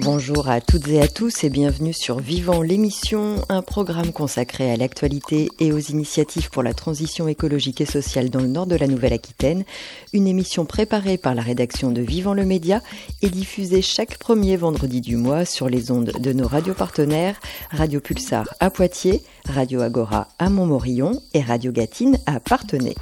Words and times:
Bonjour 0.00 0.48
à 0.48 0.60
toutes 0.60 0.86
et 0.86 1.02
à 1.02 1.08
tous 1.08 1.42
et 1.42 1.50
bienvenue 1.50 1.92
sur 1.92 2.20
Vivant 2.20 2.62
l'émission, 2.62 3.44
un 3.48 3.62
programme 3.62 4.12
consacré 4.12 4.70
à 4.70 4.76
l'actualité 4.76 5.48
et 5.58 5.72
aux 5.72 5.80
initiatives 5.80 6.50
pour 6.50 6.62
la 6.62 6.72
transition 6.72 7.26
écologique 7.26 7.80
et 7.80 7.84
sociale 7.84 8.30
dans 8.30 8.38
le 8.38 8.46
nord 8.46 8.68
de 8.68 8.76
la 8.76 8.86
Nouvelle-Aquitaine. 8.86 9.64
Une 10.12 10.28
émission 10.28 10.66
préparée 10.66 11.18
par 11.18 11.34
la 11.34 11.42
rédaction 11.42 11.90
de 11.90 12.00
Vivant 12.00 12.32
le 12.32 12.44
Média 12.44 12.80
et 13.22 13.28
diffusée 13.28 13.82
chaque 13.82 14.18
premier 14.18 14.56
vendredi 14.56 15.00
du 15.00 15.16
mois 15.16 15.44
sur 15.44 15.68
les 15.68 15.90
ondes 15.90 16.12
de 16.20 16.32
nos 16.32 16.46
radios 16.46 16.74
partenaires 16.74 17.40
Radio 17.72 17.98
Pulsar 17.98 18.48
à 18.60 18.70
Poitiers, 18.70 19.24
Radio 19.46 19.80
Agora 19.80 20.28
à 20.38 20.48
Montmorillon 20.48 21.20
et 21.34 21.40
Radio 21.40 21.72
Gatine 21.72 22.18
à 22.24 22.38
Partenay 22.38 22.94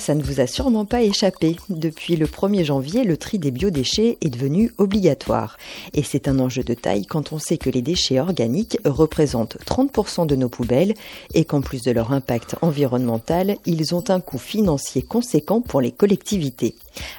ça 0.00 0.14
ne 0.14 0.22
vous 0.22 0.40
a 0.40 0.46
sûrement 0.46 0.84
pas 0.84 1.02
échappé. 1.02 1.56
Depuis 1.68 2.16
le 2.16 2.26
1er 2.26 2.64
janvier, 2.64 3.04
le 3.04 3.16
tri 3.16 3.38
des 3.38 3.50
biodéchets 3.50 4.18
est 4.20 4.30
devenu 4.30 4.72
obligatoire. 4.78 5.58
Et 5.94 6.02
c'est 6.02 6.26
un 6.26 6.40
enjeu 6.40 6.64
de 6.64 6.74
taille 6.74 7.06
quand 7.06 7.32
on 7.32 7.38
sait 7.38 7.58
que 7.58 7.70
les 7.70 7.82
déchets 7.82 8.18
organiques 8.18 8.78
représentent 8.84 9.58
30% 9.66 10.26
de 10.26 10.34
nos 10.34 10.48
poubelles 10.48 10.94
et 11.34 11.44
qu'en 11.44 11.60
plus 11.60 11.82
de 11.82 11.92
leur 11.92 12.12
impact 12.12 12.56
environnemental, 12.62 13.56
ils 13.66 13.94
ont 13.94 14.04
un 14.08 14.20
coût 14.20 14.38
financier 14.38 15.02
conséquent 15.02 15.60
pour 15.60 15.80
les 15.80 15.92
collectivités. 15.92 16.74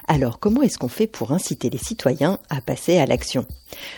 Alors 0.07 0.39
comment 0.39 0.61
est-ce 0.61 0.77
qu'on 0.77 0.87
fait 0.87 1.07
pour 1.07 1.31
inciter 1.31 1.69
les 1.69 1.77
citoyens 1.77 2.39
à 2.49 2.61
passer 2.61 2.97
à 2.97 3.05
l'action? 3.05 3.45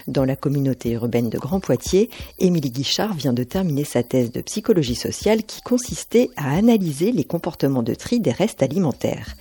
Dans 0.08 0.26
la 0.26 0.36
communauté 0.36 0.91
urbaine 0.91 1.30
de 1.30 1.38
Grand 1.38 1.59
Poitiers, 1.59 2.09
Émilie 2.40 2.72
Guichard 2.72 3.13
vient 3.13 3.34
de 3.34 3.44
terminer 3.44 3.84
sa 3.84 4.04
thèse 4.04 4.32
de 4.32 4.41
psychologie 4.41 4.96
sociale 4.96 5.44
qui 5.44 5.62
consistait 5.62 6.30
à 6.36 6.55
analyser 6.55 7.12
les 7.12 7.23
comportements 7.23 7.84
de 7.84 7.96
tri 7.96 8.20
des 8.20 8.32
restes 8.32 8.62
alimentaires. 8.62 9.36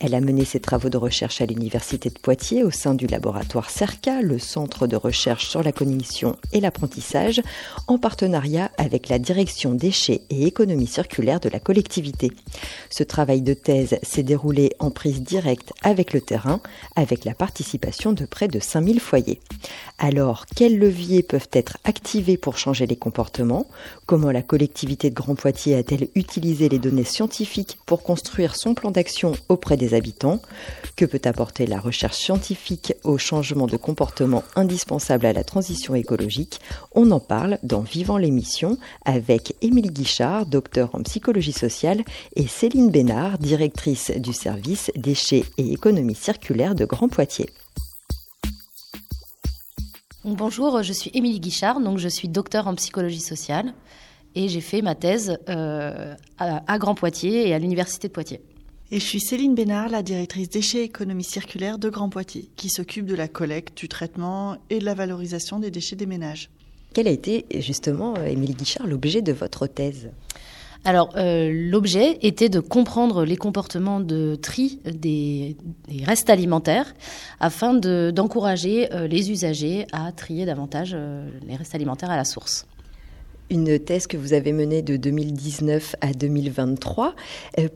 Elle 0.00 0.14
a 0.14 0.20
mené 0.20 0.44
ses 0.44 0.60
travaux 0.60 0.88
de 0.88 0.96
recherche 0.96 1.40
à 1.40 1.46
l'université 1.46 2.10
de 2.10 2.18
Poitiers 2.18 2.64
au 2.64 2.70
sein 2.70 2.94
du 2.94 3.06
laboratoire 3.06 3.70
CERCA, 3.70 4.22
le 4.22 4.38
centre 4.38 4.86
de 4.86 4.96
recherche 4.96 5.48
sur 5.48 5.62
la 5.62 5.72
cognition 5.72 6.36
et 6.52 6.60
l'apprentissage, 6.60 7.40
en 7.86 7.98
partenariat 7.98 8.70
avec 8.78 9.08
la 9.08 9.18
direction 9.18 9.72
déchets 9.72 10.22
et 10.30 10.46
économie 10.46 10.86
circulaire 10.86 11.40
de 11.40 11.48
la 11.48 11.60
collectivité. 11.60 12.32
Ce 12.90 13.02
travail 13.02 13.42
de 13.42 13.54
thèse 13.54 13.98
s'est 14.02 14.22
déroulé 14.22 14.72
en 14.78 14.90
prise 14.90 15.22
directe 15.22 15.72
avec 15.82 16.12
le 16.12 16.20
terrain, 16.20 16.60
avec 16.94 17.24
la 17.24 17.34
participation 17.34 18.12
de 18.12 18.24
près 18.24 18.48
de 18.48 18.60
5000 18.60 19.00
foyers. 19.00 19.40
Alors, 19.98 20.46
quels 20.54 20.78
leviers 20.78 21.22
peuvent 21.22 21.48
être 21.52 21.78
activés 21.84 22.36
pour 22.36 22.58
changer 22.58 22.86
les 22.86 22.96
comportements? 22.96 23.66
Comment 24.06 24.30
la 24.30 24.42
collectivité 24.42 25.10
de 25.10 25.14
Grand 25.14 25.34
Poitiers 25.34 25.74
a-t-elle 25.74 26.08
utilisé 26.14 26.68
les 26.68 26.78
données 26.78 27.04
scientifiques 27.04 27.78
pour 27.86 28.02
construire 28.02 28.56
son 28.56 28.74
plan 28.74 28.90
d'action 28.90 29.32
auprès 29.48 29.76
des 29.76 29.94
habitants? 29.94 30.40
Que 30.96 31.04
peut 31.04 31.20
apporter 31.24 31.66
la 31.66 31.80
recherche 31.80 32.16
scientifique 32.16 32.94
au 33.04 33.18
changement 33.18 33.66
de 33.66 33.76
comportement 33.76 34.44
indispensable 34.54 35.26
à 35.26 35.32
la 35.32 35.44
transition 35.44 35.94
écologique? 35.94 36.60
On 36.94 37.10
en 37.10 37.20
parle 37.20 37.58
dans 37.62 37.80
Vivant 37.80 38.18
l'émission 38.18 38.78
avec 39.04 39.54
Émilie 39.62 39.90
Guichard, 39.90 40.46
docteur 40.46 40.90
en 40.94 41.02
psychologie 41.02 41.52
sociale, 41.52 42.02
et 42.34 42.46
Céline 42.46 42.90
Bénard, 42.90 43.38
directrice 43.38 44.10
du 44.16 44.32
service 44.32 44.90
déchets 44.96 45.44
et 45.58 45.65
économie 45.72 46.14
circulaire 46.14 46.74
de 46.74 46.84
Grand 46.84 47.08
Poitiers. 47.08 47.50
Bonjour, 50.24 50.82
je 50.82 50.92
suis 50.92 51.10
Émilie 51.14 51.38
Guichard, 51.38 51.80
donc 51.80 51.98
je 51.98 52.08
suis 52.08 52.28
docteur 52.28 52.66
en 52.66 52.74
psychologie 52.74 53.20
sociale 53.20 53.74
et 54.34 54.48
j'ai 54.48 54.60
fait 54.60 54.82
ma 54.82 54.94
thèse 54.94 55.38
euh, 55.48 56.14
à, 56.38 56.78
Grand 56.78 56.94
Poitiers 56.94 57.48
et 57.48 57.54
à 57.54 57.58
l'université 57.58 58.08
de 58.08 58.12
Poitiers. 58.12 58.40
Et 58.90 59.00
je 59.00 59.04
suis 59.04 59.20
Céline 59.20 59.54
Bénard, 59.54 59.88
la 59.88 60.02
directrice 60.02 60.48
déchets 60.48 60.80
et 60.80 60.84
économie 60.84 61.24
circulaire 61.24 61.78
de 61.78 61.88
Grand 61.88 62.08
Poitiers, 62.08 62.48
qui 62.56 62.68
s'occupe 62.68 63.06
de 63.06 63.14
la 63.14 63.28
collecte, 63.28 63.78
du 63.78 63.88
traitement 63.88 64.58
et 64.68 64.78
de 64.78 64.84
la 64.84 64.94
valorisation 64.94 65.58
des 65.58 65.70
déchets 65.70 65.96
des 65.96 66.06
ménages. 66.06 66.50
Quel 66.92 67.08
a 67.08 67.10
été 67.10 67.46
justement, 67.60 68.14
euh, 68.18 68.26
Émilie 68.26 68.54
Guichard, 68.54 68.86
l'objet 68.86 69.22
de 69.22 69.32
votre 69.32 69.66
thèse? 69.66 70.10
Alors, 70.86 71.10
euh, 71.16 71.50
l'objet 71.52 72.16
était 72.22 72.48
de 72.48 72.60
comprendre 72.60 73.24
les 73.24 73.36
comportements 73.36 73.98
de 73.98 74.36
tri 74.36 74.78
des, 74.84 75.56
restes 76.04 76.30
alimentaires 76.30 76.94
afin 77.40 77.74
d'encourager 77.74 78.94
euh, 78.94 79.08
les 79.08 79.32
usagers 79.32 79.88
à 79.90 80.12
trier 80.12 80.46
davantage 80.46 80.92
euh, 80.94 81.28
les 81.44 81.56
restes 81.56 81.74
alimentaires 81.74 82.10
à 82.10 82.16
la 82.16 82.24
source 82.24 82.66
une 83.48 83.78
thèse 83.78 84.08
que 84.08 84.16
vous 84.16 84.32
avez 84.32 84.50
menée 84.50 84.82
de 84.82 84.96
2019 84.96 85.94
à 86.00 86.12
2023. 86.12 87.14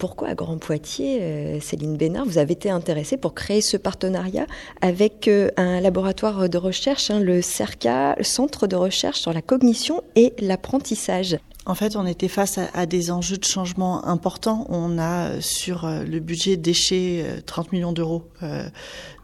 pourquoi 0.01 0.31
à 0.31 0.35
Grand 0.35 0.59
Poitiers, 0.59 1.61
Céline 1.61 1.97
Bénard, 1.97 2.25
vous 2.25 2.39
avez 2.39 2.55
été 2.55 2.71
intéressée 2.71 3.17
pour 3.17 3.35
créer 3.35 3.61
ce 3.61 3.77
partenariat 3.77 4.49
avec 4.81 5.31
un 5.57 5.81
laboratoire 5.81 6.49
de 6.49 6.59
recherche, 6.59 7.13
hein, 7.13 7.21
le 7.21 7.41
CERCA, 7.41 8.17
Centre 8.23 8.67
de 8.67 8.75
recherche 8.75 9.21
sur 9.21 9.33
la 9.33 9.43
cognition 9.43 10.03
et 10.17 10.35
l'apprentissage? 10.41 11.39
En 11.67 11.75
fait, 11.75 11.95
on 11.95 12.07
était 12.07 12.29
face 12.29 12.59
à, 12.59 12.87
des 12.87 13.11
enjeux 13.11 13.37
de 13.37 13.45
changement 13.45 14.07
importants. 14.07 14.67
On 14.71 14.99
a 14.99 15.29
euh, 15.29 15.41
sur 15.41 15.85
euh, 15.85 16.05
le 16.05 16.19
budget 16.19 16.57
déchets 16.57 17.43
30 17.45 17.67
euh, 17.67 17.69
millions 17.73 17.93
d'euros 17.93 18.29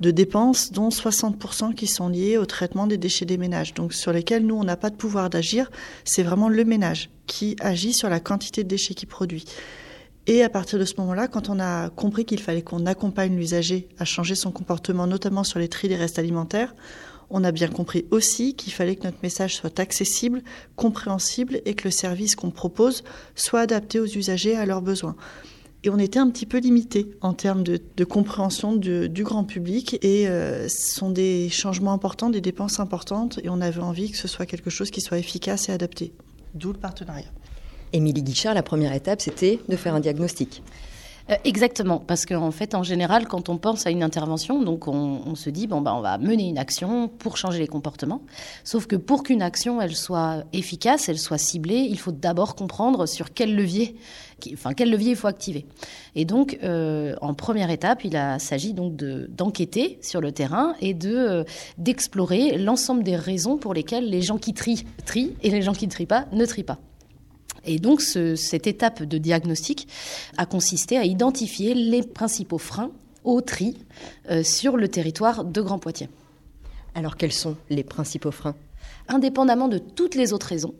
de 0.00 0.10
dépenses, 0.10 0.70
dont 0.70 0.90
60% 0.90 1.74
qui 1.74 1.86
sont 1.86 2.08
liés 2.08 2.36
au 2.36 2.44
traitement 2.44 2.86
des 2.86 2.98
déchets 2.98 3.24
des 3.24 3.38
ménages. 3.38 3.72
Donc 3.72 3.94
sur 3.94 4.12
lesquels 4.12 4.44
nous, 4.44 4.54
on 4.54 4.64
n'a 4.64 4.76
pas 4.76 4.90
de 4.90 4.96
pouvoir 4.96 5.30
d'agir. 5.30 5.70
C'est 6.04 6.22
vraiment 6.22 6.50
le 6.50 6.64
ménage 6.64 7.08
qui 7.26 7.56
agit 7.60 7.94
sur 7.94 8.10
la 8.10 8.20
quantité 8.20 8.64
de 8.64 8.68
déchets 8.68 8.94
qu'il 8.94 9.08
produit. 9.08 9.46
Et 10.26 10.42
à 10.42 10.50
partir 10.50 10.78
de 10.78 10.84
ce 10.84 10.94
moment-là, 10.98 11.28
quand 11.28 11.48
on 11.48 11.58
a 11.60 11.88
compris 11.88 12.24
qu'il 12.24 12.40
fallait 12.40 12.62
qu'on 12.62 12.84
accompagne 12.84 13.36
l'usager 13.36 13.88
à 13.98 14.04
changer 14.04 14.34
son 14.34 14.50
comportement, 14.50 15.06
notamment 15.06 15.44
sur 15.44 15.58
les 15.58 15.68
tri 15.68 15.88
des 15.88 15.96
restes 15.96 16.18
alimentaires, 16.18 16.74
on 17.30 17.44
a 17.44 17.52
bien 17.52 17.68
compris 17.68 18.06
aussi 18.10 18.54
qu'il 18.54 18.72
fallait 18.72 18.96
que 18.96 19.04
notre 19.04 19.18
message 19.22 19.56
soit 19.56 19.80
accessible, 19.80 20.42
compréhensible 20.76 21.60
et 21.64 21.74
que 21.74 21.84
le 21.84 21.90
service 21.90 22.36
qu'on 22.36 22.50
propose 22.50 23.04
soit 23.34 23.60
adapté 23.60 24.00
aux 24.00 24.06
usagers 24.06 24.56
à 24.56 24.66
leurs 24.66 24.82
besoins. 24.82 25.16
Et 25.84 25.90
on 25.90 25.98
était 25.98 26.18
un 26.18 26.30
petit 26.30 26.46
peu 26.46 26.58
limité 26.58 27.10
en 27.20 27.32
termes 27.32 27.62
de, 27.62 28.04
compréhension 28.04 28.74
du 28.74 29.22
grand 29.22 29.44
public 29.44 29.98
et 30.02 30.26
euh, 30.26 30.68
ce 30.68 30.94
sont 30.94 31.10
des 31.10 31.48
changements 31.48 31.92
importants, 31.92 32.30
des 32.30 32.40
dépenses 32.40 32.80
importantes 32.80 33.38
et 33.44 33.48
on 33.48 33.60
avait 33.60 33.80
envie 33.80 34.10
que 34.10 34.16
ce 34.16 34.26
soit 34.26 34.46
quelque 34.46 34.70
chose 34.70 34.90
qui 34.90 35.00
soit 35.00 35.18
efficace 35.18 35.68
et 35.68 35.72
adapté. 35.72 36.12
D'où 36.54 36.72
le 36.72 36.78
partenariat. 36.78 37.30
Émilie 37.92 38.22
Guichard, 38.22 38.54
la 38.54 38.62
première 38.62 38.92
étape, 38.92 39.20
c'était 39.20 39.60
de 39.68 39.76
faire 39.76 39.94
un 39.94 40.00
diagnostic. 40.00 40.62
Euh, 41.30 41.34
exactement, 41.44 41.98
parce 41.98 42.24
qu'en 42.24 42.52
fait, 42.52 42.74
en 42.74 42.84
général, 42.84 43.26
quand 43.26 43.48
on 43.48 43.58
pense 43.58 43.86
à 43.86 43.90
une 43.90 44.04
intervention, 44.04 44.62
donc 44.62 44.86
on, 44.86 45.34
se 45.34 45.50
dit 45.50 45.66
bon 45.66 45.80
ben 45.80 45.92
on 45.92 46.00
va 46.00 46.18
mener 46.18 46.48
une 46.48 46.56
action 46.56 47.08
pour 47.08 47.36
changer 47.36 47.58
les 47.58 47.66
comportements. 47.66 48.22
Sauf 48.64 48.86
que 48.86 48.96
pour 48.96 49.22
qu'une 49.22 49.42
action 49.42 49.80
elle 49.80 49.96
soit 49.96 50.44
efficace, 50.52 51.08
elle 51.08 51.18
soit 51.18 51.38
ciblée, 51.38 51.86
il 51.90 51.98
faut 51.98 52.12
d'abord 52.12 52.54
comprendre 52.54 53.06
sur 53.06 53.34
quel 53.34 53.54
levier, 53.56 53.96
enfin 54.52 54.72
quel 54.72 54.90
levier 54.90 55.10
il 55.10 55.16
faut 55.16 55.26
activer. 55.26 55.66
Et 56.14 56.24
donc, 56.24 56.58
euh, 56.62 57.16
en 57.20 57.34
première 57.34 57.70
étape, 57.70 58.04
il 58.04 58.18
s'agit 58.38 58.72
donc 58.72 58.94
d'enquêter 58.96 59.98
sur 60.02 60.20
le 60.20 60.30
terrain 60.32 60.74
et 60.80 60.94
de 60.94 61.14
euh, 61.14 61.44
d'explorer 61.76 62.56
l'ensemble 62.56 63.02
des 63.02 63.16
raisons 63.16 63.58
pour 63.58 63.74
lesquelles 63.74 64.08
les 64.08 64.22
gens 64.22 64.38
qui 64.38 64.54
trient 64.54 64.84
trient 65.04 65.34
et 65.42 65.50
les 65.50 65.62
gens 65.62 65.72
qui 65.72 65.86
ne 65.86 65.92
trient 65.92 66.06
pas 66.06 66.26
ne 66.32 66.46
trient 66.46 66.62
pas. 66.62 66.78
Et 67.64 67.78
donc, 67.78 68.00
cette 68.00 68.66
étape 68.66 69.02
de 69.02 69.18
diagnostic 69.18 69.88
a 70.36 70.46
consisté 70.46 70.96
à 70.98 71.04
identifier 71.04 71.74
les 71.74 72.02
principaux 72.02 72.58
freins 72.58 72.90
au 73.24 73.40
tri 73.40 73.76
euh, 74.30 74.42
sur 74.42 74.76
le 74.76 74.88
territoire 74.88 75.44
de 75.44 75.60
Grand 75.60 75.78
Poitiers. 75.78 76.08
Alors, 76.94 77.16
quels 77.16 77.32
sont 77.32 77.56
les 77.68 77.84
principaux 77.84 78.30
freins? 78.30 78.54
Indépendamment 79.08 79.68
de 79.68 79.78
toutes 79.78 80.14
les 80.14 80.32
autres 80.32 80.48
raisons, 80.48 80.74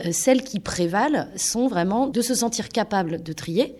euh, 0.00 0.08
celles 0.12 0.42
qui 0.42 0.58
prévalent 0.58 1.28
sont 1.36 1.68
vraiment 1.68 2.06
de 2.06 2.20
se 2.20 2.34
sentir 2.34 2.68
capable 2.68 3.22
de 3.22 3.32
trier, 3.32 3.76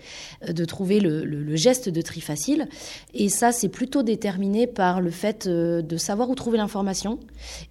euh, 0.49 0.53
de 0.53 0.65
trouver 0.65 1.01
le, 1.01 1.57
geste 1.57 1.89
de 1.89 2.01
tri 2.01 2.21
facile. 2.21 2.69
Et 3.15 3.29
ça, 3.29 3.53
c'est 3.53 3.69
plutôt 3.69 4.03
déterminé 4.03 4.67
par 4.67 5.01
le 5.01 5.11
fait 5.11 5.47
euh, 5.47 5.83
de 5.83 5.97
savoir 5.97 6.31
où 6.31 6.35
trouver 6.35 6.59
l'information 6.59 7.19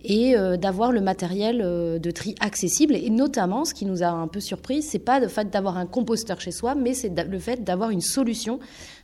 et 0.04 0.36
d'avoir 0.58 0.92
le 0.92 1.02
matériel 1.02 1.60
de 1.60 2.12
tri 2.12 2.36
accessible. 2.40 2.96
Et 2.96 3.10
notamment, 3.10 3.66
ce 3.66 3.74
qui 3.74 3.86
nous 3.86 4.04
a 4.04 4.08
un 4.08 4.28
peu 4.28 4.40
surpris, 4.40 4.82
c'est 4.82 5.00
pas 5.00 5.20
le 5.20 5.28
fait 5.28 5.50
d'avoir 5.50 5.78
un 5.78 5.86
composteur 5.86 6.40
chez 6.42 6.52
soi, 6.52 6.76
mais 6.76 6.94
c'est 6.94 7.10
le 7.10 7.40
fait 7.40 7.64
d'avoir 7.64 7.90
une 7.90 8.02
solution 8.02 8.60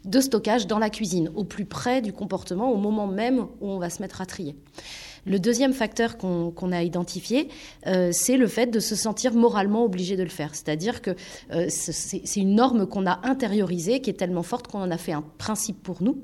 de 0.06 0.20
stockage 0.20 0.68
dans 0.68 0.80
la 0.80 0.90
cuisine, 0.90 1.32
au 1.36 1.44
plus 1.44 1.66
près 1.66 2.02
du 2.02 2.14
comportement, 2.14 2.72
au 2.72 2.78
moment 2.78 3.08
même 3.08 3.40
où 3.40 3.70
on 3.70 3.78
va 3.78 3.90
se 3.90 4.02
mettre 4.02 4.22
à 4.22 4.26
trier. 4.26 4.56
Le 5.28 5.40
deuxième 5.40 5.74
facteur 5.74 6.18
qu'on 6.18 6.72
a 6.72 6.84
identifié, 6.84 7.50
euh, 7.86 8.10
c'est 8.14 8.38
le 8.38 8.48
fait 8.48 8.68
de 8.68 8.80
se 8.80 8.96
sentir 8.96 9.34
moralement 9.34 9.84
obligé 9.84 10.16
de 10.16 10.24
le 10.24 10.30
faire. 10.30 10.56
C'est-à-dire 10.56 11.02
que 11.02 11.12
euh, 11.52 11.66
c'est 11.70 12.36
une 12.38 12.56
norme 12.56 12.88
qu'on 12.88 13.06
a 13.06 13.20
intériorisée, 13.24 14.00
qui 14.00 14.10
est 14.10 14.14
tellement 14.14 14.44
forte 14.44 14.68
qu'on 14.68 14.82
en 14.82 14.92
a 14.92 14.98
fait 14.98 15.12
un 15.12 15.24
principe 15.38 15.84
pour 15.84 16.02
nous. 16.02 16.24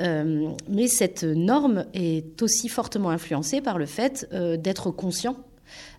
Euh, 0.00 0.50
mais 0.68 0.86
cette 0.86 1.24
norme 1.24 1.86
est 1.94 2.42
aussi 2.42 2.68
fortement 2.68 3.10
influencée 3.10 3.62
par 3.62 3.78
le 3.78 3.86
fait 3.86 4.28
d'être 4.32 4.90
conscient 4.90 5.36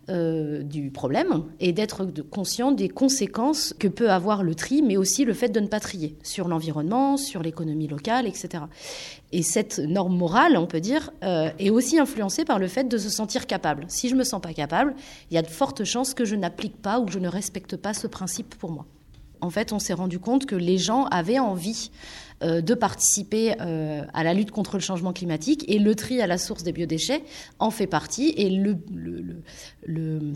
du 0.09 0.91
problème 0.91 1.45
et 1.59 1.71
d'être 1.71 2.05
conscient 2.29 2.71
des 2.71 2.89
conséquences 2.89 3.73
que 3.77 3.87
peut 3.87 4.11
avoir 4.11 4.43
le 4.43 4.53
tri, 4.53 4.81
mais 4.81 4.97
aussi 4.97 5.23
le 5.23 5.33
fait 5.33 5.49
de 5.49 5.59
ne 5.59 5.67
pas 5.67 5.79
trier 5.79 6.17
sur 6.23 6.47
l'environnement, 6.47 7.15
sur 7.15 7.41
l'économie 7.41 7.87
locale, 7.87 8.27
etc. 8.27 8.65
Et 9.31 9.43
cette 9.43 9.79
norme 9.79 10.17
morale, 10.17 10.57
on 10.57 10.67
peut 10.67 10.81
dire, 10.81 11.11
est 11.21 11.69
aussi 11.69 11.99
influencée 11.99 12.43
par 12.43 12.59
le 12.59 12.67
fait 12.67 12.83
de 12.83 12.97
se 12.97 13.09
sentir 13.09 13.47
capable. 13.47 13.85
Si 13.87 14.09
je 14.09 14.15
me 14.15 14.23
sens 14.23 14.41
pas 14.41 14.53
capable, 14.53 14.93
il 15.31 15.35
y 15.35 15.37
a 15.37 15.41
de 15.41 15.47
fortes 15.47 15.85
chances 15.85 16.13
que 16.13 16.25
je 16.25 16.35
n'applique 16.35 16.81
pas 16.81 16.99
ou 16.99 17.05
que 17.05 17.11
je 17.11 17.19
ne 17.19 17.29
respecte 17.29 17.77
pas 17.77 17.93
ce 17.93 18.07
principe 18.07 18.55
pour 18.55 18.71
moi 18.71 18.85
en 19.43 19.49
fait, 19.49 19.73
on 19.73 19.79
s'est 19.79 19.93
rendu 19.93 20.19
compte 20.19 20.45
que 20.45 20.55
les 20.55 20.77
gens 20.77 21.03
avaient 21.05 21.39
envie 21.39 21.91
euh, 22.43 22.61
de 22.61 22.73
participer 22.73 23.55
euh, 23.61 24.03
à 24.13 24.23
la 24.23 24.33
lutte 24.33 24.51
contre 24.51 24.75
le 24.75 24.81
changement 24.81 25.13
climatique 25.13 25.63
et 25.67 25.79
le 25.79 25.95
tri 25.95 26.21
à 26.21 26.27
la 26.27 26.37
source 26.37 26.63
des 26.63 26.71
biodéchets 26.71 27.23
en 27.59 27.71
fait 27.71 27.87
partie. 27.87 28.33
Et 28.37 28.49
le, 28.49 28.77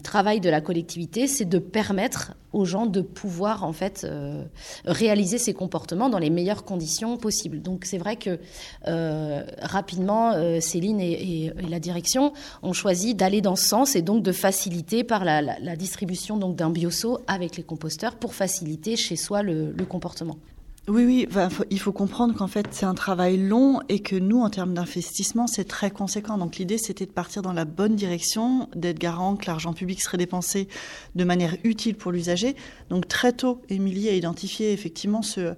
travail 0.04 0.40
de 0.40 0.50
la 0.50 0.62
collectivité, 0.62 1.28
c'est 1.28 1.46
de 1.46 1.60
permettre 1.60 2.34
aux 2.54 2.66
gens 2.66 2.86
de 2.86 3.02
pouvoir 3.02 3.64
en 3.64 3.74
fait 3.74 4.06
euh, 4.06 4.44
réaliser 4.86 5.38
ces 5.38 5.54
comportements 5.54 6.10
dans 6.10 6.20
les 6.20 6.30
meilleures 6.30 6.64
conditions 6.64 7.18
possibles. 7.18 7.62
Donc 7.62 7.86
c'est 7.86 7.98
vrai 7.98 8.16
que 8.16 8.40
rapidement, 9.62 10.34
Céline 10.62 11.00
et, 11.02 11.52
la 11.68 11.80
direction 11.80 12.34
ont 12.64 12.74
choisi 12.74 13.16
d'aller 13.16 13.42
dans 13.42 13.56
ce 13.56 13.68
sens 13.68 13.96
et 13.96 14.02
donc 14.02 14.24
de 14.24 14.32
faciliter 14.32 15.04
par 15.04 15.26
la, 15.26 15.76
distribution 15.76 16.38
d'un 16.38 16.70
bioseau 16.70 17.20
avec 17.28 17.58
les 17.58 17.64
composteurs 17.64 18.16
pour 18.16 18.34
faciliter 18.34 18.96
chez 18.96 19.16
soi 19.16 19.44
le 19.44 19.74
comportement. 19.88 20.38
Oui, 20.90 21.04
oui, 21.04 21.28
il 21.70 21.80
faut 21.82 21.92
comprendre 21.92 22.34
qu'en 22.34 22.48
fait 22.48 22.68
c'est 22.72 22.86
un 22.86 22.94
travail 22.94 23.36
long 23.36 23.82
et 23.90 24.00
que 24.00 24.16
nous, 24.16 24.40
en 24.40 24.50
termes 24.50 24.74
d'investissement, 24.74 25.46
c'est 25.46 25.66
très 25.66 25.92
conséquent. 25.92 26.38
Donc 26.38 26.56
l'idée, 26.56 26.78
c'était 26.78 27.06
de 27.06 27.12
partir 27.12 27.42
dans 27.42 27.52
la 27.52 27.66
bonne 27.66 27.98
direction, 27.98 28.70
d'être 28.74 28.98
garant 28.98 29.36
que 29.36 29.48
l'argent 29.48 29.74
public 29.74 30.02
serait 30.02 30.18
dépensé 30.18 30.70
de 31.16 31.24
manière 31.26 31.58
utile 31.66 31.96
pour 31.96 32.14
l'usager. 32.14 32.56
Donc 32.90 33.10
très 33.10 33.34
tôt, 33.34 33.62
Émilie 33.68 34.08
a 34.08 34.14
identifié 34.14 34.72
effectivement 34.72 35.22
ce, 35.22 35.56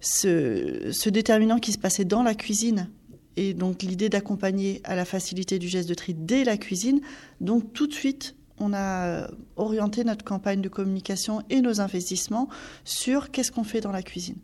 ce, 0.00 1.08
déterminant 1.10 1.58
qui 1.58 1.72
se 1.72 1.78
passait 1.78 2.06
dans 2.06 2.22
la 2.22 2.34
cuisine 2.34 2.88
et 3.36 3.52
donc 3.52 3.82
l'idée 3.82 4.08
d'accompagner 4.08 4.80
à 4.84 4.96
la 4.96 5.04
facilité 5.04 5.58
du 5.58 5.68
geste 5.68 5.88
de 5.90 5.94
tri 5.94 6.14
dès 6.14 6.44
la 6.44 6.56
cuisine. 6.56 7.02
Donc 7.42 7.74
tout 7.74 7.86
de 7.86 7.92
suite, 7.92 8.36
on 8.58 8.72
a 8.72 9.28
orienté 9.56 10.02
notre 10.02 10.24
campagne 10.24 10.62
de 10.62 10.70
communication 10.70 11.42
et 11.50 11.60
nos 11.60 11.82
investissements 11.82 12.48
sur 12.84 13.30
qu'est-ce 13.30 13.52
qu'on 13.52 13.64
fait 13.64 13.82
dans 13.82 13.92
la 13.92 14.02
cuisine. 14.02 14.38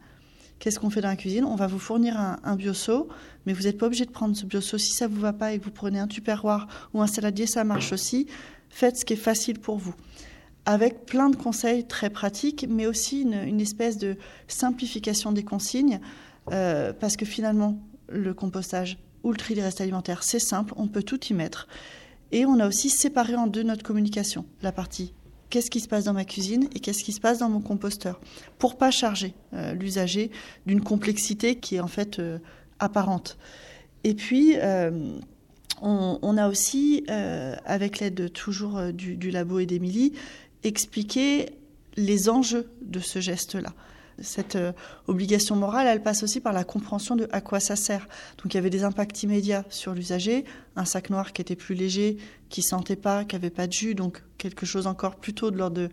Qu'est-ce 0.58 0.80
qu'on 0.80 0.90
fait 0.90 1.00
dans 1.00 1.08
la 1.08 1.16
cuisine? 1.16 1.44
On 1.44 1.54
va 1.54 1.68
vous 1.68 1.78
fournir 1.78 2.18
un, 2.18 2.38
un 2.42 2.56
mais 3.46 3.52
vous 3.52 3.62
n'êtes 3.62 3.78
pas 3.78 3.86
obligé 3.86 4.04
de 4.04 4.10
prendre 4.10 4.36
ce 4.36 4.44
bioseau. 4.44 4.76
Si 4.76 4.92
ça 4.92 5.06
ne 5.06 5.14
vous 5.14 5.20
va 5.20 5.32
pas 5.32 5.52
et 5.52 5.58
que 5.58 5.64
vous 5.64 5.70
prenez 5.70 6.00
un 6.00 6.08
tupperware 6.08 6.66
ou 6.94 7.00
un 7.00 7.06
saladier, 7.06 7.46
ça 7.46 7.62
marche 7.64 7.92
aussi. 7.92 8.26
Faites 8.68 8.96
ce 8.96 9.04
qui 9.04 9.12
est 9.12 9.16
facile 9.16 9.60
pour 9.60 9.78
vous. 9.78 9.94
Avec 10.66 11.06
plein 11.06 11.30
de 11.30 11.36
conseils 11.36 11.86
très 11.86 12.10
pratiques, 12.10 12.66
mais 12.68 12.86
aussi 12.86 13.22
une, 13.22 13.60
espèce 13.60 13.98
de 13.98 14.16
simplification 14.48 15.32
des 15.32 15.44
consignes, 15.44 16.00
euh, 16.50 16.92
parce 16.92 17.16
que 17.16 17.24
finalement, 17.24 17.80
le 18.08 18.34
compostage 18.34 18.98
ou 19.22 19.30
le 19.30 19.36
tri 19.36 19.54
des 19.54 19.62
restes 19.62 19.80
alimentaires, 19.80 20.22
c'est 20.22 20.38
simple, 20.40 20.74
on 20.76 20.88
peut 20.88 21.02
tout 21.02 21.24
y 21.26 21.34
mettre. 21.34 21.68
Et 22.32 22.44
on 22.44 22.58
a 22.58 22.66
aussi 22.66 22.90
séparé 22.90 23.36
en 23.36 23.46
deux 23.46 23.62
notre 23.62 23.82
communication, 23.82 24.44
la 24.60 24.72
partie 24.72 25.14
qu'est-ce 25.50 25.70
qui 25.70 25.80
se 25.80 25.88
passe 25.88 26.04
dans 26.04 26.12
ma 26.12 26.24
cuisine 26.24 26.68
et 26.74 26.80
qu'est-ce 26.80 27.02
qui 27.02 27.12
se 27.12 27.20
passe 27.20 27.38
dans 27.38 27.48
mon 27.48 27.60
composteur, 27.60 28.20
pour 28.58 28.76
pas 28.76 28.90
charger 28.90 29.34
euh, 29.54 29.72
l'usager 29.72 30.30
d'une 30.66 30.80
complexité 30.80 31.56
qui 31.56 31.76
est 31.76 31.80
en 31.80 31.88
fait 31.88 32.18
euh, 32.18 32.38
apparente. 32.78 33.38
Et 34.04 34.14
puis, 34.14 34.54
euh, 34.56 35.18
on, 35.80 36.36
a 36.36 36.48
aussi, 36.48 37.04
avec 37.08 38.00
l'aide 38.00 38.32
toujours 38.32 38.92
du, 38.92 39.16
du, 39.16 39.30
labo 39.30 39.60
et 39.60 39.66
d'Émilie, 39.66 40.12
expliqué 40.64 41.50
les 41.96 42.28
enjeux 42.28 42.68
de 42.82 42.98
ce 42.98 43.20
geste-là 43.20 43.72
cette 44.20 44.56
euh, 44.56 44.72
obligation 45.06 45.56
morale, 45.56 45.86
elle 45.86 46.02
passe 46.02 46.22
aussi 46.22 46.40
par 46.40 46.52
la 46.52 46.64
compréhension 46.64 47.16
de 47.16 47.28
à 47.32 47.40
quoi 47.40 47.60
ça 47.60 47.76
sert. 47.76 48.08
Donc 48.38 48.52
il 48.52 48.56
y 48.56 48.58
avait 48.58 48.70
des 48.70 48.84
impacts 48.84 49.22
immédiats 49.22 49.64
sur 49.70 49.94
l'usager, 49.94 50.44
un 50.76 50.84
sac 50.84 51.10
noir 51.10 51.32
qui 51.32 51.42
était 51.42 51.56
plus 51.56 51.74
léger, 51.74 52.16
qui 52.48 52.62
sentait 52.62 52.96
pas, 52.96 53.24
qui 53.24 53.36
avait 53.36 53.50
pas 53.50 53.66
de 53.66 53.72
jus, 53.72 53.94
donc 53.94 54.22
quelque 54.38 54.66
chose 54.66 54.86
encore 54.86 55.16
plutôt 55.16 55.50
de 55.50 55.56
l'ordre 55.56 55.88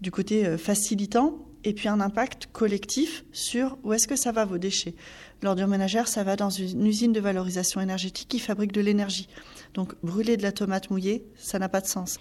du 0.00 0.10
côté 0.10 0.46
euh, 0.46 0.56
facilitant, 0.56 1.38
et 1.64 1.74
puis 1.74 1.88
un 1.88 2.00
impact 2.00 2.46
collectif 2.52 3.24
sur 3.32 3.76
où 3.82 3.92
est-ce 3.92 4.08
que 4.08 4.16
ça 4.16 4.32
va 4.32 4.44
vos 4.44 4.58
déchets. 4.58 4.94
L'ordure 5.42 5.68
ménagère, 5.68 6.08
ça 6.08 6.24
va 6.24 6.36
dans 6.36 6.50
une 6.50 6.86
usine 6.86 7.12
de 7.12 7.20
valorisation 7.20 7.80
énergétique 7.80 8.28
qui 8.28 8.38
fabrique 8.38 8.72
de 8.72 8.80
l'énergie. 8.80 9.28
Donc 9.74 9.94
brûler 10.02 10.36
de 10.36 10.42
la 10.42 10.52
tomate 10.52 10.90
mouillée, 10.90 11.26
ça 11.36 11.58
n'a 11.58 11.68
pas 11.68 11.80
de 11.80 11.86
sens. 11.86 12.18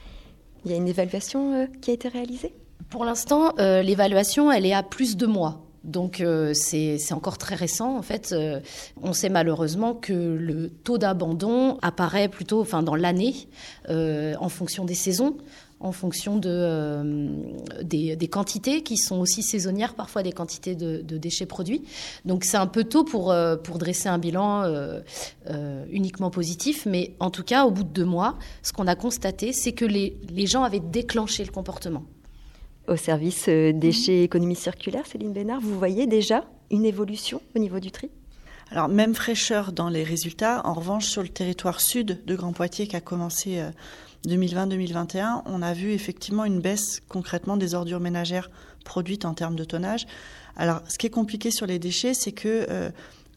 Il 0.65 0.71
y 0.71 0.73
a 0.73 0.77
une 0.77 0.87
évaluation 0.87 1.53
euh, 1.53 1.67
qui 1.81 1.91
a 1.91 1.93
été 1.93 2.09
réalisée? 2.09 2.53
Pour 2.89 3.05
l'instant, 3.05 3.53
euh, 3.59 3.81
l'évaluation, 3.81 4.51
elle 4.51 4.65
est 4.65 4.73
à 4.73 4.83
plus 4.83 5.15
de 5.15 5.25
mois. 5.25 5.65
Donc 5.85 6.19
euh, 6.19 6.53
c'est 6.53 7.13
encore 7.13 7.37
très 7.37 7.55
récent 7.55 7.97
en 7.97 8.01
fait. 8.01 8.33
Euh, 8.33 8.59
on 9.01 9.13
sait 9.13 9.29
malheureusement 9.29 9.93
que 9.93 10.11
le 10.11 10.69
taux 10.69 10.97
d'abandon 10.97 11.77
apparaît 11.81 12.27
plutôt 12.27 12.59
enfin, 12.59 12.83
dans 12.83 12.95
l'année 12.95 13.47
en 13.87 14.49
fonction 14.49 14.83
des 14.83 14.95
saisons 14.95 15.37
en 15.81 15.93
fonction 15.93 16.35
de, 16.35 17.31
des, 17.83 18.27
quantités 18.27 18.83
qui 18.83 18.97
sont 18.97 19.17
aussi 19.21 19.41
saisonnières, 19.41 19.93
parfois 19.93 20.23
des 20.23 20.33
quantités 20.33 20.75
de, 20.75 21.17
déchets 21.17 21.45
produits. 21.45 21.83
Donc 22.25 22.43
c'est 22.43 22.57
un 22.57 22.67
peu 22.67 22.83
tôt 22.83 23.05
pour, 23.05 23.33
dresser 23.79 24.09
un 24.09 24.17
bilan 24.17 24.69
uniquement 25.89 26.31
positif, 26.31 26.85
mais 26.85 27.15
en 27.21 27.29
tout 27.29 27.43
cas, 27.43 27.63
au 27.63 27.71
bout 27.71 27.85
de 27.85 27.93
deux 27.93 28.03
mois, 28.03 28.37
ce 28.61 28.73
qu'on 28.73 28.87
a 28.87 28.95
constaté, 28.95 29.53
c'est 29.53 29.71
que 29.71 29.85
les 29.85 30.47
gens 30.47 30.63
avaient 30.65 30.81
déclenché 30.81 31.45
le 31.45 31.51
comportement 31.51 32.03
au 32.89 32.95
service 32.95 33.45
euh, 33.47 33.71
déchets 33.71 34.23
économie 34.23 34.55
circulaire, 34.55 35.05
Céline 35.05 35.31
Bénard, 35.31 35.61
vous 35.61 35.77
voyez 35.77 36.07
déjà 36.07 36.45
une 36.71 36.85
évolution 36.85 37.41
au 37.55 37.59
niveau 37.59 37.79
du 37.79 37.91
tri? 37.91 38.09
Alors, 38.71 38.87
même 38.87 39.15
fraîcheur 39.15 39.71
dans 39.71 39.89
les 39.89 40.03
résultats. 40.03 40.61
En 40.65 40.73
revanche, 40.73 41.05
sur 41.05 41.23
le 41.23 41.29
territoire 41.29 41.81
sud 41.81 42.23
de 42.25 42.35
Grand 42.35 42.53
Poitiers, 42.53 42.87
qui 42.87 42.95
a 42.95 43.01
commencé 43.01 43.63
2020-2021, 44.27 45.17
euh, 45.17 45.41
on 45.45 45.61
a 45.61 45.73
vu 45.73 45.91
effectivement 45.91 46.45
une 46.45 46.59
baisse 46.59 47.01
concrètement 47.07 47.57
des 47.57 47.73
ordures 47.73 47.99
ménagères 47.99 48.51
produites 48.83 49.25
en 49.25 49.33
termes 49.33 49.55
de 49.55 49.63
tonnage. 49.63 50.05
Alors, 50.55 50.81
ce 50.87 50.97
qui 50.97 51.07
est 51.07 51.11
compliqué 51.11 51.51
sur 51.51 51.65
les 51.65 51.79
déchets, 51.79 52.13
c'est 52.13 52.31
que 52.31 52.67
euh, 52.69 52.89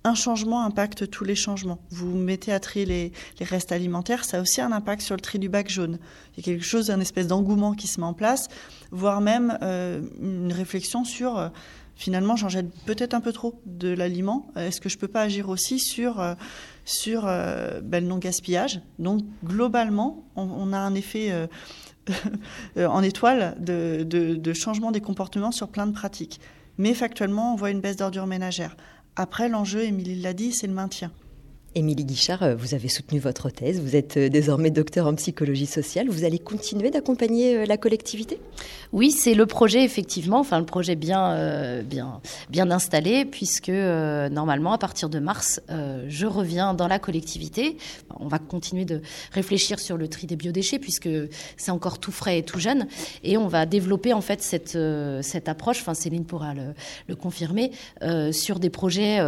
un 0.04 0.14
changement 0.14 0.64
impacte 0.64 1.08
tous 1.10 1.24
les 1.24 1.34
changements. 1.34 1.78
Vous 1.90 2.16
mettez 2.16 2.52
à 2.52 2.60
trier 2.60 2.84
les, 2.86 3.12
restes 3.40 3.72
alimentaires, 3.72 4.24
ça 4.24 4.38
a 4.38 4.40
aussi 4.40 4.60
un 4.60 4.72
impact 4.72 5.02
sur 5.02 5.14
le 5.14 5.20
tri 5.20 5.38
du 5.38 5.48
bac 5.48 5.68
jaune. 5.68 5.98
Il 6.32 6.38
y 6.38 6.40
a 6.40 6.44
quelque 6.44 6.64
chose, 6.64 6.90
un 6.90 7.00
espèce 7.00 7.26
d'engouement 7.26 7.74
qui 7.74 7.86
se 7.86 8.00
met 8.00 8.06
en 8.06 8.14
place, 8.14 8.48
voire 8.90 9.20
même 9.20 9.58
euh, 9.62 10.00
une 10.20 10.52
réflexion 10.52 11.04
sur 11.04 11.38
euh, 11.38 11.48
finalement 11.94 12.36
j'en 12.36 12.48
jette 12.48 12.70
peut-être 12.86 13.14
un 13.14 13.20
peu 13.20 13.32
trop 13.32 13.60
de 13.66 13.88
l'aliment. 13.88 14.50
Est-ce 14.56 14.80
que 14.80 14.88
je 14.88 14.98
peux 14.98 15.08
pas 15.08 15.22
agir 15.22 15.48
aussi 15.48 15.78
sur 15.78 16.20
euh, 16.20 17.80
ben, 17.80 18.02
le 18.02 18.08
non 18.08 18.18
gaspillage 18.18 18.80
Donc 18.98 19.22
globalement, 19.44 20.24
on, 20.36 20.72
a 20.72 20.78
un 20.78 20.94
effet 20.94 21.48
en 22.76 23.02
étoile 23.02 23.56
de, 23.60 24.02
de 24.04 24.52
changement 24.52 24.90
des 24.90 25.00
comportements 25.00 25.52
sur 25.52 25.68
plein 25.68 25.86
de 25.86 25.92
pratiques. 25.92 26.40
Mais 26.78 26.94
factuellement, 26.94 27.52
on 27.52 27.56
voit 27.56 27.70
une 27.70 27.80
baisse 27.80 27.96
d'ordures 27.96 28.26
ménagères. 28.26 28.76
Après, 29.16 29.48
l'enjeu, 29.48 29.82
Émilie 29.84 30.20
l'a 30.20 30.32
dit, 30.32 30.52
c'est 30.52 30.66
le 30.66 30.72
maintien. 30.72 31.10
Émilie 31.74 32.04
Guichard, 32.04 32.42
euh, 32.42 32.54
vous 32.54 32.74
avez 32.74 32.88
soutenu 32.88 33.18
votre 33.18 33.48
thèse, 33.48 33.80
vous 33.80 33.96
êtes 33.96 34.18
euh, 34.18 34.28
désormais 34.28 34.70
docteur 34.70 35.06
en 35.06 35.14
psychologie 35.14 35.66
sociale, 35.66 36.08
vous 36.10 36.24
allez 36.24 36.38
continuer 36.38 36.90
d'accompagner 36.90 37.56
euh, 37.56 37.64
la 37.64 37.78
collectivité? 37.78 38.38
Oui, 38.92 39.10
c'est 39.10 39.32
le 39.32 39.46
projet 39.46 39.82
effectivement, 39.82 40.38
enfin 40.38 40.58
le 40.58 40.66
projet 40.66 40.96
bien, 40.96 41.82
bien, 41.82 42.20
bien 42.50 42.70
installé, 42.70 43.24
puisque 43.24 43.70
normalement 43.70 44.72
à 44.74 44.78
partir 44.78 45.08
de 45.08 45.18
mars, 45.18 45.62
je 46.08 46.26
reviens 46.26 46.74
dans 46.74 46.88
la 46.88 46.98
collectivité. 46.98 47.78
On 48.20 48.28
va 48.28 48.38
continuer 48.38 48.84
de 48.84 49.00
réfléchir 49.32 49.80
sur 49.80 49.96
le 49.96 50.08
tri 50.08 50.26
des 50.26 50.36
biodéchets, 50.36 50.78
puisque 50.78 51.08
c'est 51.56 51.70
encore 51.70 52.00
tout 52.00 52.12
frais 52.12 52.40
et 52.40 52.42
tout 52.42 52.60
jeune, 52.60 52.86
et 53.24 53.38
on 53.38 53.48
va 53.48 53.64
développer 53.64 54.12
en 54.12 54.20
fait 54.20 54.42
cette, 54.42 54.76
cette 55.22 55.48
approche, 55.48 55.80
enfin 55.80 55.94
Céline 55.94 56.26
pourra 56.26 56.52
le, 56.52 56.74
le 57.08 57.16
confirmer, 57.16 57.70
sur 58.30 58.58
des 58.58 58.68
projets 58.68 59.20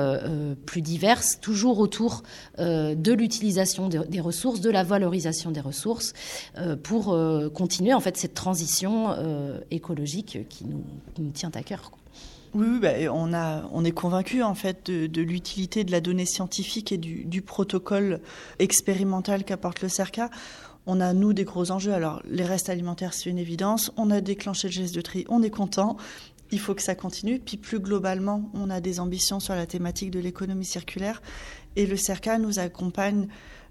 plus 0.66 0.82
divers, 0.82 1.22
toujours 1.40 1.78
autour 1.78 2.22
de 2.58 3.12
l'utilisation 3.12 3.88
des 3.88 4.20
ressources, 4.20 4.60
de 4.60 4.70
la 4.70 4.84
valorisation 4.84 5.50
des 5.50 5.60
ressources, 5.60 6.12
euh, 6.58 6.76
pour 6.76 7.12
euh, 7.12 7.48
continuer 7.48 7.94
en 7.94 8.00
fait 8.00 8.16
cette 8.16 8.34
transition 8.34 9.14
écologique 9.70 10.38
qui 10.48 10.64
nous, 10.64 11.30
tient 11.32 11.50
à 11.54 11.62
cœur. 11.62 11.90
Oui, 12.54 12.78
bah, 12.80 12.92
on 13.12 13.84
est 13.84 13.92
convaincu 13.92 14.42
en 14.42 14.54
fait 14.54 14.90
de, 14.90 15.22
l'utilité 15.22 15.84
de 15.84 15.90
la 15.90 16.00
donnée 16.00 16.26
scientifique 16.26 16.92
et 16.92 16.98
du, 16.98 17.42
protocole 17.42 18.20
expérimental 18.58 19.44
qu'apporte 19.44 19.82
le 19.82 19.88
CERCA. 19.88 20.30
On 20.86 21.00
a, 21.00 21.12
nous, 21.14 21.32
des 21.32 21.44
gros 21.44 21.70
enjeux. 21.70 21.94
Alors, 21.94 22.22
les 22.28 22.44
restes 22.44 22.68
alimentaires, 22.68 23.14
c'est 23.14 23.30
une 23.30 23.38
évidence. 23.38 23.90
On 23.96 24.10
a 24.10 24.20
déclenché 24.20 24.68
le 24.68 24.72
geste 24.72 24.94
de 24.94 25.00
tri, 25.00 25.24
on 25.28 25.42
est 25.42 25.50
content. 25.50 25.96
Il 26.50 26.60
faut 26.60 26.74
que 26.74 26.82
ça 26.82 26.94
continue. 26.94 27.40
Puis 27.40 27.56
plus 27.56 27.80
globalement, 27.80 28.50
on 28.54 28.70
a 28.70 28.80
des 28.80 29.00
ambitions 29.00 29.40
sur 29.40 29.54
la 29.54 29.66
thématique 29.66 30.10
de 30.10 30.20
l'économie 30.20 30.66
circulaire. 30.66 31.22
Et 31.76 31.86
le 31.86 31.96
CERCA 31.96 32.38
nous 32.38 32.58
accompagne 32.58 33.28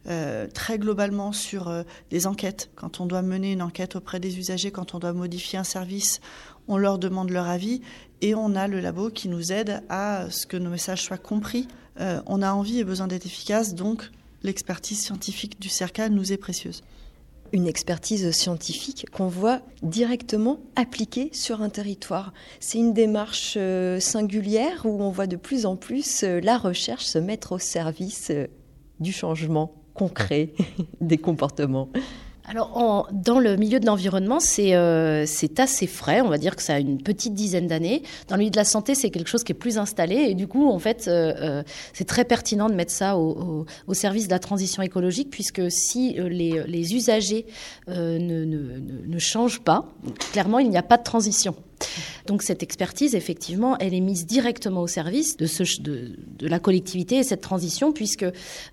euh, 0.08 0.48
très 0.48 0.78
globalement 0.80 1.32
sur 1.32 1.70
euh, 1.70 1.84
des 2.10 2.28
enquêtes. 2.28 2.70
Quand 2.76 3.00
on 3.00 3.06
doit 3.06 3.22
mener 3.22 3.54
une 3.54 3.62
enquête 3.62 3.96
auprès 3.96 4.20
des 4.20 4.38
usagers, 4.38 4.70
quand 4.70 4.96
on 4.96 5.00
doit 5.00 5.14
modifier 5.14 5.58
un 5.58 5.64
service, 5.64 6.20
on 6.68 6.78
leur 6.78 7.00
demande 7.00 7.30
leur 7.30 7.48
avis 7.48 7.82
et 8.20 8.36
on 8.36 8.56
a 8.56 8.68
le 8.68 8.82
labo 8.82 9.10
qui 9.10 9.30
nous 9.30 9.54
aide 9.54 9.82
à 9.88 10.30
ce 10.30 10.46
que 10.46 10.58
nos 10.58 10.70
messages 10.70 11.02
soient 11.02 11.18
compris. 11.18 11.70
Euh, 12.02 12.22
on 12.26 12.42
a 12.42 12.52
envie 12.52 12.80
et 12.80 12.84
besoin 12.84 13.08
d'être 13.08 13.26
efficace, 13.26 13.76
donc 13.76 14.12
l'expertise 14.44 15.00
scientifique 15.00 15.62
du 15.62 15.70
CERCA 15.70 16.10
nous 16.10 16.34
est 16.34 16.38
précieuse 16.38 16.84
une 17.54 17.68
expertise 17.68 18.32
scientifique 18.32 19.06
qu'on 19.12 19.28
voit 19.28 19.62
directement 19.84 20.60
appliquée 20.76 21.30
sur 21.32 21.62
un 21.62 21.70
territoire. 21.70 22.34
C'est 22.60 22.80
une 22.80 22.94
démarche 22.94 23.54
euh, 23.58 24.00
singulière 24.00 24.82
où 24.86 25.02
on 25.02 25.12
voit 25.12 25.28
de 25.28 25.36
plus 25.36 25.66
en 25.66 25.76
plus 25.76 26.24
euh, 26.24 26.42
la 26.42 26.58
recherche 26.58 27.06
se 27.06 27.20
mettre 27.20 27.54
au 27.54 27.60
service 27.60 28.32
euh, 28.32 28.48
du 29.00 29.14
changement 29.14 29.76
concret 29.94 30.54
des 31.02 31.20
comportements. 31.20 31.90
Alors, 32.46 33.08
dans 33.14 33.40
le 33.40 33.56
milieu 33.56 33.80
de 33.80 33.86
l'environnement, 33.86 34.40
euh, 34.60 35.24
c'est 35.26 35.60
assez 35.62 35.88
frais. 35.88 36.20
On 36.20 36.28
va 36.28 36.38
dire 36.38 36.58
que 36.58 36.62
ça 36.62 36.76
a 36.76 36.80
une 36.80 37.02
petite 37.02 37.34
dizaine 37.34 37.68
d'années. 37.68 38.04
Dans 38.28 38.36
le 38.36 38.40
milieu 38.40 38.52
de 38.52 38.58
la 38.58 38.66
santé, 38.66 38.96
c'est 38.96 39.12
quelque 39.12 39.30
chose 39.30 39.46
qui 39.46 39.54
est 39.54 39.56
plus 39.56 39.78
installé. 39.78 40.16
Et 40.16 40.34
du 40.34 40.48
coup, 40.48 40.70
en 40.70 40.80
fait, 40.80 41.08
euh, 41.08 41.34
euh, 41.40 41.64
c'est 41.94 42.04
très 42.04 42.26
pertinent 42.26 42.70
de 42.70 42.76
mettre 42.76 42.92
ça 42.92 43.18
au, 43.18 43.66
service 43.94 44.28
de 44.28 44.32
la 44.32 44.40
transition 44.40 44.84
écologique, 44.84 45.30
puisque 45.30 45.72
si 45.72 46.16
les, 46.18 46.94
usagers 46.94 47.46
ne, 47.88 49.20
changent 49.20 49.62
pas, 49.62 49.86
clairement, 50.34 50.60
il 50.60 50.70
n'y 50.70 50.78
a 50.78 50.84
pas 50.84 50.98
de 50.98 51.04
transition. 51.04 51.56
Donc 52.28 52.44
cette 52.44 52.64
expertise, 52.64 53.14
effectivement, 53.14 53.78
elle 53.78 53.94
est 53.94 54.00
mise 54.00 54.26
directement 54.26 54.82
au 54.82 54.88
service 54.88 55.38
de, 55.38 55.46
ce, 55.46 55.64
de, 55.82 56.12
de 56.38 56.48
la 56.48 56.60
collectivité 56.60 57.18
et 57.18 57.24
cette 57.24 57.42
transition, 57.42 57.94
puisque 57.94 58.26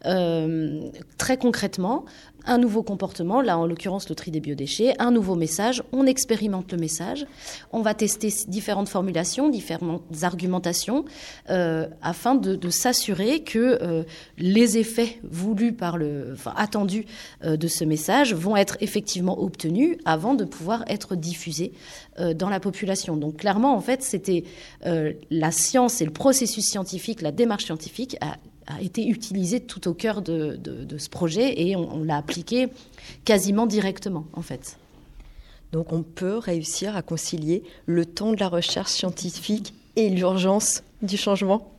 très 0.03 1.37
concrètement, 1.37 2.05
un 2.47 2.59
nouveau 2.59 2.83
comportement, 2.83 3.41
là 3.41 3.59
en 3.59 3.67
l'occurrence 3.67 4.09
le 4.09 4.15
tri 4.15 4.31
des 4.31 4.41
biodéchets, 4.41 4.95
un 4.99 5.11
nouveau 5.11 5.35
message, 5.35 5.83
on 5.93 6.07
expérimente 6.07 6.73
le 6.73 6.79
message, 6.79 7.27
on 7.73 7.83
va 7.83 7.95
tester 7.95 8.33
différentes 8.49 8.89
formulations, 8.89 9.49
différentes 9.49 10.03
argumentations, 10.23 11.05
euh, 11.51 11.87
afin 12.03 12.35
de, 12.35 12.71
s'assurer 12.71 13.41
que 13.41 13.79
euh, 13.83 14.05
les 14.39 14.79
effets 14.79 15.19
voulus 15.25 15.73
par 15.73 15.99
le, 15.99 16.35
attendus 16.57 17.05
euh, 17.45 17.57
de 17.57 17.69
ce 17.69 17.85
message 17.85 18.33
vont 18.35 18.57
être 18.57 18.77
effectivement 18.81 19.41
obtenus 19.43 19.97
avant 20.05 20.35
de 20.35 20.45
pouvoir 20.45 20.85
être 20.89 21.17
diffusés 21.17 21.73
dans 22.35 22.51
la 22.51 22.61
population. 22.61 23.17
Donc 23.17 23.39
clairement, 23.39 23.75
en 23.75 23.81
fait, 23.81 24.03
c'était 24.03 24.45
la 24.85 25.51
science 25.51 26.03
et 26.03 26.05
le 26.05 26.11
processus 26.11 26.67
scientifique, 26.67 27.23
la 27.23 27.33
démarche 27.33 27.65
scientifique 27.65 28.17
a 28.67 28.81
été 28.81 29.07
utilisé 29.07 29.61
tout 29.61 29.89
au 29.89 29.95
cœur 29.95 30.23
de, 30.23 30.59
ce 30.99 31.09
projet 31.09 31.61
et 31.61 31.77
on, 31.77 32.05
l'a 32.05 32.17
appliqué 32.17 32.69
quasiment 33.25 33.67
directement 33.67 34.27
en 34.33 34.43
fait. 34.43 34.79
Donc 35.73 35.93
on 35.93 36.03
peut 36.03 36.39
réussir 36.39 36.97
à 36.97 37.03
concilier 37.03 37.63
le 37.87 38.05
temps 38.05 38.33
de 38.33 38.41
la 38.41 38.49
recherche 38.49 38.91
scientifique 38.91 39.75
et 39.97 40.09
l'urgence 40.09 40.83
du 41.03 41.17
changement? 41.17 41.73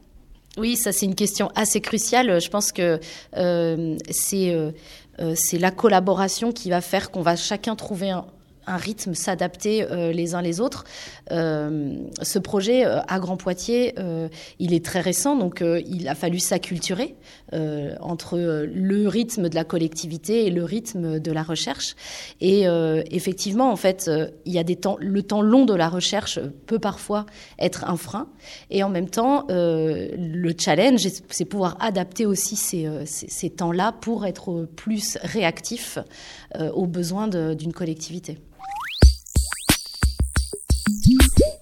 Oui, 0.58 0.76
ça 0.76 0.92
c'est 0.92 1.06
une 1.06 1.16
question 1.16 1.50
assez 1.56 1.82
cruciale. 1.82 2.42
Je 2.42 2.50
pense 2.50 2.72
que 2.72 3.00
euh, 3.38 3.98
euh, 4.34 4.72
euh, 5.20 5.34
c'est 5.36 5.58
la 5.58 5.72
collaboration 5.72 6.52
qui 6.52 6.70
va 6.70 6.82
faire 6.82 7.12
qu'on 7.12 7.22
va 7.22 7.36
chacun 7.36 7.76
trouver 7.76 8.10
un, 8.10 8.26
un 8.68 8.78
rythme, 8.78 9.14
s'adapter 9.14 9.84
euh, 9.84 10.12
les 10.12 10.36
uns 10.36 10.42
les 10.42 10.62
autres. 10.62 10.84
Euh, 11.32 11.96
ce 12.22 12.40
projet 12.40 12.86
euh, 12.86 13.00
à 13.08 13.20
Grand 13.20 13.38
Poitiers, 13.38 13.96
il 14.60 14.74
est 14.74 14.84
très 14.84 15.00
récent, 15.00 15.36
donc 15.36 15.64
il 15.64 16.08
a 16.08 16.16
fallu 16.16 16.40
s'acculturer 16.40 17.16
entre 18.00 18.38
le 18.38 19.08
rythme 19.08 19.50
de 19.50 19.56
la 19.56 19.64
collectivité 19.64 20.46
et 20.46 20.50
le 20.50 20.64
rythme 20.64 21.20
de 21.20 21.32
la 21.32 21.44
recherche. 21.44 21.96
Et 22.40 22.66
effectivement, 23.12 23.72
en 23.72 23.76
fait, 23.76 24.10
il 24.46 24.54
y 24.54 24.60
a 24.60 24.64
des 24.64 24.76
temps, 24.76 24.98
le 25.00 25.24
temps 25.24 25.42
long 25.42 25.66
de 25.66 25.74
la 25.74 25.90
recherche 25.90 26.40
peut 26.66 26.80
parfois 26.80 27.26
être 27.60 27.86
un 27.90 27.98
frein, 27.98 28.28
et 28.70 28.84
en 28.84 28.90
même 28.90 29.10
temps, 29.10 29.46
le 29.50 30.54
challenge, 30.58 31.08
c'est 31.30 31.46
pouvoir 31.46 31.78
adapter 31.80 32.26
aussi 32.26 32.56
ces, 32.56 32.88
ces 33.06 33.50
temps-là 33.50 33.94
pour 34.00 34.26
être 34.26 34.68
plus 34.76 35.18
réactif 35.22 35.98
aux 36.74 36.88
besoins 36.88 37.28
d'une 37.28 37.74
collectivité. 37.74 38.38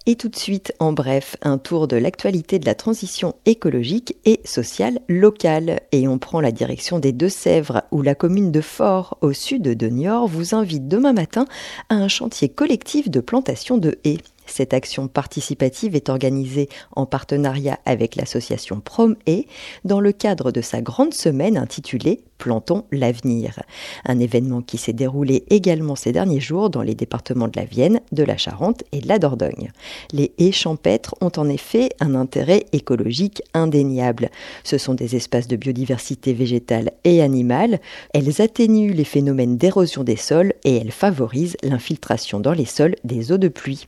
Et 0.10 0.16
tout 0.16 0.30
de 0.30 0.36
suite, 0.36 0.74
en 0.80 0.92
bref, 0.92 1.36
un 1.44 1.60
tour 1.60 1.88
de 1.88 1.96
l'actualité 1.96 2.58
de 2.58 2.66
la 2.66 2.74
transition 2.74 3.36
écologique 3.46 4.16
et 4.26 4.40
sociale 4.44 5.02
locale. 5.08 5.82
Et 5.92 6.08
on 6.08 6.18
prend 6.18 6.42
la 6.42 6.52
direction 6.52 6.98
des 6.98 7.12
Deux-Sèvres, 7.12 7.84
où 7.92 8.02
la 8.02 8.16
commune 8.16 8.52
de 8.52 8.60
Fort, 8.60 9.20
au 9.22 9.34
sud 9.34 9.62
de 9.62 9.88
Niort, 9.88 10.28
vous 10.28 10.56
invite 10.56 10.88
demain 10.88 11.14
matin 11.14 11.46
à 11.90 11.94
un 11.94 12.08
chantier 12.08 12.50
collectif 12.50 13.12
de 13.12 13.20
plantation 13.20 13.78
de 13.78 14.00
haies. 14.04 14.18
Cette 14.50 14.74
action 14.74 15.08
participative 15.08 15.96
est 15.96 16.10
organisée 16.10 16.70
en 16.96 17.06
partenariat 17.06 17.80
avec 17.86 18.16
l'association 18.16 18.80
Prom 18.80 19.16
et 19.26 19.48
dans 19.86 20.00
le 20.00 20.12
cadre 20.12 20.52
de 20.52 20.62
sa 20.62 20.82
grande 20.82 21.14
semaine 21.14 21.58
intitulée 21.58 22.22
Plantons 22.40 22.86
l'avenir. 22.92 23.62
Un 24.06 24.18
événement 24.18 24.62
qui 24.62 24.78
s'est 24.78 24.94
déroulé 24.94 25.44
également 25.50 25.98
ces 25.98 26.14
derniers 26.14 26.40
jours 26.40 26.70
dans 26.70 26.82
les 26.82 26.96
départements 26.96 27.50
de 27.50 27.60
la 27.60 27.66
Vienne, 27.66 28.00
de 28.14 28.24
la 28.24 28.38
Charente 28.38 28.84
et 28.94 29.02
de 29.02 29.10
la 29.10 29.20
Dordogne. 29.20 29.72
Les 30.14 30.32
haies 30.40 30.54
champêtres 30.54 31.16
ont 31.20 31.34
en 31.36 31.50
effet 31.50 31.90
un 32.00 32.16
intérêt 32.16 32.66
écologique 32.72 33.44
indéniable. 33.54 34.30
Ce 34.64 34.78
sont 34.78 34.94
des 34.94 35.18
espaces 35.18 35.50
de 35.50 35.58
biodiversité 35.58 36.32
végétale 36.34 36.92
et 37.04 37.22
animale. 37.22 37.82
Elles 38.14 38.42
atténuent 38.42 38.94
les 38.94 39.04
phénomènes 39.04 39.58
d'érosion 39.58 40.06
des 40.06 40.16
sols 40.16 40.54
et 40.64 40.78
elles 40.78 40.92
favorisent 40.92 41.58
l'infiltration 41.62 42.40
dans 42.40 42.54
les 42.54 42.66
sols 42.66 42.96
des 43.04 43.34
eaux 43.34 43.38
de 43.38 43.50
pluie. 43.50 43.86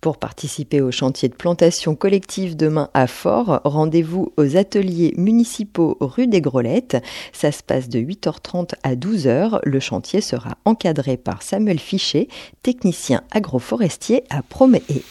Pour 0.00 0.16
participer 0.16 0.80
au 0.80 0.90
chantier 0.90 1.28
de 1.28 1.34
plantation 1.34 1.94
collective 1.94 2.56
demain 2.56 2.88
à 2.94 3.06
Fort, 3.06 3.60
rendez-vous 3.64 4.32
aux 4.38 4.56
ateliers 4.56 5.12
municipaux 5.18 5.98
rue 6.00 6.26
des 6.26 6.40
Grolettes. 6.40 6.96
Ça 7.34 7.52
se 7.52 7.62
passe 7.62 7.90
de 7.90 8.00
8h30 8.00 8.72
à 8.82 8.94
12h. 8.94 9.60
Le 9.62 9.80
chantier 9.80 10.22
sera 10.22 10.56
encadré 10.64 11.18
par 11.18 11.42
Samuel 11.42 11.78
Fichet, 11.78 12.28
technicien 12.62 13.24
agroforestier 13.30 14.24
à 14.30 14.42
Proméhé. 14.42 15.04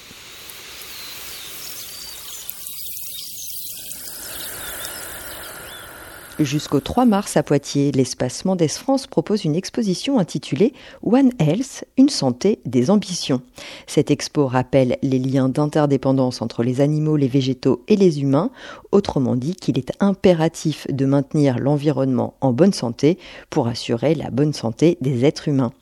Jusqu'au 6.39 6.79
3 6.79 7.03
mars 7.03 7.35
à 7.35 7.43
Poitiers, 7.43 7.91
l'espace 7.91 8.45
Mendes 8.45 8.65
France 8.69 9.07
propose 9.07 9.43
une 9.43 9.57
exposition 9.57 10.19
intitulée 10.19 10.71
One 11.03 11.31
Health, 11.37 11.83
une 11.97 12.07
santé 12.07 12.59
des 12.65 12.89
ambitions. 12.89 13.41
Cette 13.87 14.09
expo 14.09 14.47
rappelle 14.47 14.97
les 15.03 15.19
liens 15.19 15.49
d'interdépendance 15.49 16.41
entre 16.41 16.63
les 16.63 16.79
animaux, 16.79 17.17
les 17.17 17.27
végétaux 17.27 17.83
et 17.89 17.97
les 17.97 18.21
humains, 18.21 18.51
autrement 18.93 19.35
dit 19.35 19.53
qu'il 19.53 19.77
est 19.77 19.91
impératif 19.99 20.87
de 20.89 21.05
maintenir 21.05 21.59
l'environnement 21.59 22.35
en 22.39 22.53
bonne 22.53 22.71
santé 22.71 23.17
pour 23.49 23.67
assurer 23.67 24.15
la 24.15 24.29
bonne 24.29 24.53
santé 24.53 24.97
des 25.01 25.25
êtres 25.25 25.49
humains. 25.49 25.73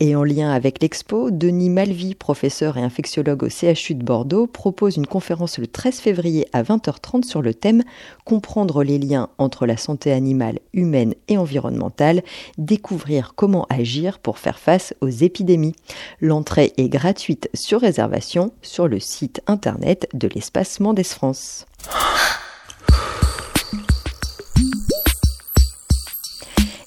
Et 0.00 0.16
en 0.16 0.24
lien 0.24 0.50
avec 0.50 0.80
l'expo, 0.80 1.30
Denis 1.30 1.70
Malvy, 1.70 2.14
professeur 2.14 2.78
et 2.78 2.82
infectiologue 2.82 3.42
au 3.42 3.48
CHU 3.48 3.94
de 3.94 4.04
Bordeaux, 4.04 4.46
propose 4.46 4.96
une 4.96 5.06
conférence 5.06 5.58
le 5.58 5.66
13 5.66 5.98
février 5.98 6.46
à 6.54 6.62
20h30 6.62 7.24
sur 7.24 7.42
le 7.42 7.52
thème 7.52 7.82
Comprendre 8.24 8.82
les 8.82 8.98
liens 8.98 9.28
entre 9.38 9.66
la 9.66 9.76
santé 9.76 10.05
animale, 10.12 10.58
humaine 10.72 11.14
et 11.28 11.38
environnementale, 11.38 12.22
découvrir 12.58 13.34
comment 13.34 13.66
agir 13.68 14.18
pour 14.18 14.38
faire 14.38 14.58
face 14.58 14.94
aux 15.00 15.08
épidémies. 15.08 15.74
L'entrée 16.20 16.72
est 16.76 16.88
gratuite 16.88 17.48
sur 17.54 17.80
réservation 17.80 18.52
sur 18.62 18.88
le 18.88 19.00
site 19.00 19.40
internet 19.46 20.08
de 20.14 20.28
l'espace 20.28 20.80
Mendes 20.80 21.04
France. 21.04 21.66